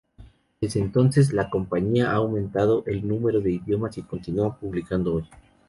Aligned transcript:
Desde 0.59 0.79
entonces, 0.79 1.31
la 1.31 1.51
compañía 1.51 2.09
ha 2.09 2.15
aumentado 2.15 2.83
el 2.87 3.07
número 3.07 3.39
de 3.39 3.51
idiomas 3.51 3.99
y 3.99 4.01
continúa 4.01 4.55
publicando 4.57 5.13
hoy. 5.13 5.29